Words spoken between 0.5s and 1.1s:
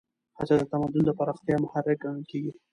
د تمدن